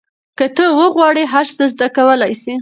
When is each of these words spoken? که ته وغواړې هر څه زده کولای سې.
که 0.37 0.45
ته 0.55 0.65
وغواړې 0.79 1.23
هر 1.33 1.45
څه 1.55 1.63
زده 1.73 1.87
کولای 1.97 2.33
سې. 2.41 2.53